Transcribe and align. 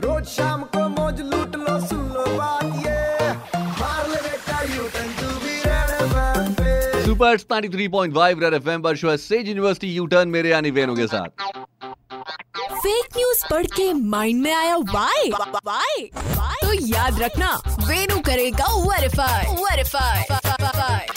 रोज 0.00 0.24
शाम 0.28 0.62
को 0.74 0.88
मौज 0.88 1.20
लूट 1.20 1.56
लो 1.56 1.78
सुन 1.86 2.08
लो 2.14 2.24
बात 2.36 2.64
ये। 2.86 3.32
मार 3.80 4.08
ले 4.08 4.20
बेटा 4.22 4.60
U 4.74 4.82
turn 4.94 5.12
to 5.20 5.28
be 5.44 5.54
Red 5.66 5.90
FM 6.02 6.52
पे। 6.54 7.04
सुपर 7.04 7.38
93.5 7.52 8.42
रेड 8.42 8.54
एफएम 8.54 8.82
पर 8.82 8.96
शो 8.96 9.10
है 9.10 9.16
सेज 9.24 9.48
यूनिवर्सिटी 9.48 9.94
यू 9.94 10.06
टर्न 10.14 10.28
मेरे 10.28 10.50
यानी 10.50 10.70
वेनु 10.78 10.96
के 10.96 11.06
साथ। 11.06 11.44
फेक 12.76 13.16
न्यूज़ 13.16 13.44
पढ़ 13.50 13.66
के 13.76 13.92
माइंड 13.92 14.42
में 14.42 14.52
आया 14.54 14.76
वाई 14.76 15.30
वाई 15.66 16.10
तो 16.62 16.72
याद 16.86 17.22
रखना 17.22 17.54
वेनु 17.88 18.18
करेगा 18.26 18.66
वेरीफाई 18.82 19.54
वेरीफाई 19.62 20.45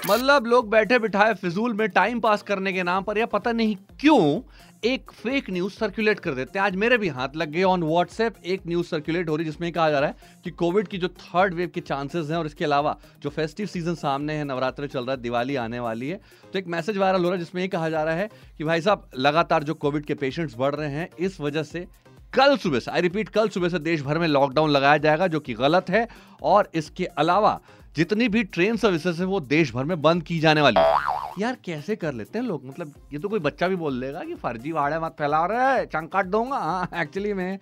मतलब 0.10 0.46
लोग 0.48 0.70
बैठे 0.70 0.98
बिठाए 1.00 1.34
फिजूल 1.34 1.74
में 1.74 1.88
टाइम 1.90 2.20
पास 2.20 2.42
करने 2.44 2.72
के 2.74 2.84
नाम 2.84 3.04
पर 3.04 3.18
या 3.18 3.26
पता 3.26 3.52
नहीं 3.52 3.76
क्यों 4.00 4.42
एक 4.84 5.12
फेक 5.14 5.50
न्यूज़ 5.50 5.74
सर्कुलेट 5.74 6.20
कर 6.20 6.34
देते 6.34 6.60
हैं। 6.60 6.66
आज 6.66 6.76
मेरे 6.76 6.98
भी 6.98 7.08
हाथ 7.08 7.36
लग 7.36 7.52
गए 7.52 7.64
ऑन 7.64 7.84
व्हाट्सएप 7.84 8.36
एक 8.46 8.62
न्यूज़ 8.68 8.88
सर्कुलेट 8.88 9.30
हो 9.30 9.36
रही 9.36 9.46
है 9.46 9.52
जिसमें 9.52 9.72
कहा 9.72 9.90
जा 9.90 10.00
रहा 10.00 10.10
है 10.10 10.42
कि 10.44 10.52
कोविड 10.52 10.88
की 10.88 10.98
जो 10.98 11.08
थर्ड 11.08 11.54
वेव 11.54 11.72
के 11.76 11.82
चांसेस 11.82 12.30
हैं 12.30 12.38
और 12.38 12.46
इसके 12.46 12.66
अलावा 12.66 12.98
जो 13.24 13.30
फेस्टिव 13.30 13.68
सीज़न 13.68 13.96
सामने 13.96 14.34
है, 14.34 14.44
नवरात्र 14.44 14.88
चल 14.88 15.00
रहा 15.00 15.12
है, 15.12 15.22
दिवाली 15.22 15.56
आने 15.58 15.80
वाली 15.80 16.10
है 16.10 16.20
तो 16.54 16.60
एक 16.60 16.68
मैसेज 16.68 16.98
वायरल 16.98 17.20
हो 17.20 17.30
रहा 17.30 17.34
है 17.34 17.40
जिसमें 17.40 17.62
ये 17.62 17.68
कहा 17.68 17.90
जा 17.90 18.04
रहा 18.04 18.16
है 18.16 18.30
कि 18.58 18.64
भाई 18.64 18.82
साहब, 18.82 19.10
लगातार 19.18 19.64
जो 19.64 19.74
कोविड 19.76 20.06
के 20.06 20.14
पेशेंट्स 20.16 20.56
बढ़ 20.58 20.76
रहे 20.76 20.92
हैं, 20.92 21.10
इस 21.20 21.40
वजह 21.42 21.64
से 21.64 21.88
कल 22.34 22.56
सुबह 22.58 22.80
से 22.80 22.92
आई 22.92 23.02
रिपीट 23.02 23.30
कल 23.30 23.48
सुबह 23.50 23.70
से 23.70 23.80
देश 23.82 24.02
भर 24.02 24.18
में 24.20 24.28
लॉकडाउन 24.28 24.70
लगाया 24.70 24.98
जाएगा, 24.98 25.28
जो 25.28 25.40
कि 25.40 25.54
गलत 25.54 25.90
है 25.90 26.08
और 26.42 26.70
इसके 26.74 27.06
अलावा 27.06 27.60
जितनी 27.96 28.28
भी 28.28 28.44
ट्रेन 28.46 28.78
सर्विसेज़ 28.78 29.20
है, 29.20 29.26
वो 29.26 29.40
देश 29.40 29.74
भर 29.74 29.86
में 29.86 30.02
बंद 30.02 30.24
की 30.24 30.40
जाने 30.40 30.62
वाली 30.62 30.80
है। 30.80 31.18
यार, 31.40 31.58
कैसे 31.66 31.96
कर 31.96 32.14
लेते 32.14 32.40
हैं 32.40 32.46
लोग? 32.46 32.66
मतलब 32.66 32.94
ये 33.14 33.20
तो 33.20 33.30
कोई 33.30 33.40
बच्चा 33.40 33.68
भी 33.68 33.76
बोल 33.76 34.00
देगा 34.02 34.24
कि 34.24 34.36
फर्जी 34.36 34.72
वाड़े 34.72 35.00
मत 35.00 35.16
फैला 35.20 35.46
रहा 35.46 35.72
है 35.72 35.86
चंग 35.86 36.10
काट 36.10 36.26
दूँगा। 36.26 36.58
हाँ 36.58 36.90
एक्चुअली 36.96 37.34
में, 37.34 37.60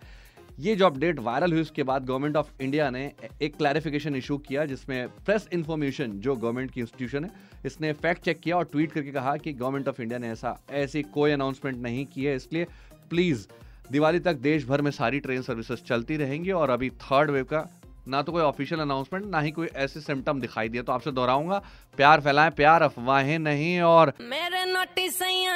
ये 0.60 0.76
जो 0.76 0.86
अपडेट 0.86 1.20
वायरल 1.20 1.52
हुई 1.52 1.62
उसके 1.62 1.84
बाद 1.84 2.06
गवर्नमेंट 2.06 2.36
ऑफ़ 2.36 2.52
इंडिया 2.62 2.90
ने 2.90 3.12
एक 3.42 3.56
क्लैरिफिकेशन 3.58 4.16
इशू 4.16 4.38
किया, 4.38 4.66
जिसमें 4.66 5.08
प्रेस 5.26 5.48
इन्फॉर्मेशन 5.54 6.20
जो 6.20 6.36
गवर्नमेंट 6.36 6.72
की 6.72 6.82
इंस्टीट्यूशन 6.82 7.26
है, 7.26 7.32
इसने 7.66 7.94
फैक्ट 7.94 8.24
चेक 8.24 8.40
किया 8.40 8.58
और 8.58 8.66
ट्वीट 8.66 8.92
करके 8.92 9.12
कहा 9.12 9.36
कि 9.38 9.54
गवर्नमेंट 9.54 9.88
ऑफ़ 9.88 10.02
इंडिया 10.02 10.20
ने 10.20 10.32
ऐसा, 10.32 10.58
ऐसी 10.72 11.04
कोई 11.04 11.32
अनाउंसमेंट 11.32 11.78
नहीं 11.78 12.06
की 12.06 12.26
है। 12.26 12.36
इसलिए 12.36 12.68
प्लीज़ 13.10 13.48
दिवाली 13.92 14.20
तक 14.20 14.36
देश 14.36 14.66
भर 14.66 14.82
में 14.82 14.92
सारी 14.92 15.20
ट्रेन 15.20 15.42
सर्विसेज़ 15.42 15.84
चलती 15.84 16.18
रहेंगी 16.18 16.52
और 16.52 16.70
अभी 16.70 16.90
थर्ड 16.90 17.30
वेव 17.30 17.44
का 17.44 17.68
ना 18.08 18.22
तो 18.22 18.32
कोई 18.32 18.42
ऑफिशियल 18.42 18.82
अनाउंसमेंट 18.82 19.26
ना 19.26 19.40
ही 19.40 19.52
कोई 19.52 19.68
ऐसे 19.76 20.00
सिम्टम 20.00 20.40
दिखाई 20.42 20.70
दिए 20.70 20.82
तो 20.82 20.92
आपसे 20.94 21.12
दोहराऊँगा। 21.12 21.62
प्यार 21.98 22.22
फैलाएँ 22.22 22.52
प्यार 22.52 22.82
अफवाहें 22.82 23.38
नहीं 23.40 23.80
और 23.82 24.14
मेरे 24.22 24.66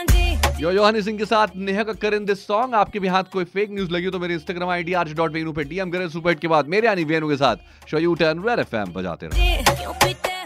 जी। 0.05 0.63
यो 0.63 0.71
योहनी 0.71 1.02
सिंह 1.02 1.17
के 1.17 1.25
साथ 1.25 1.47
नेहा 1.55 1.83
का 1.83 1.93
इन 2.16 2.25
दिस 2.25 2.45
सॉन्ग 2.47 2.75
आपके 2.75 2.99
भी 2.99 3.08
हाथ 3.08 3.23
कोई 3.33 3.43
फेक 3.45 3.71
न्यूज़ 3.71 3.91
लगी 3.91 4.09
तो 4.09 4.19
मेरे 4.19 4.33
Instagram 4.33 4.69
ID 4.69 4.93
arch 4.93 5.13
dot 5.13 5.31
Venu 5.33 5.52
पे 5.53 5.63
डीएम 5.63 5.91
करें। 5.91 6.08
सुपर 6.09 6.33
के 6.33 6.47
बाद 6.47 6.67
मेरे 6.67 6.88
यानी 6.88 7.03
वेनू 7.03 7.30
के 7.30 7.35
साथ। 7.35 7.88
Show 7.89 7.97
U 7.97 8.13
turn 8.16 8.43
Red 8.47 8.59
FM 8.59 8.93
बजाते 8.93 9.27
रहे। 9.27 10.41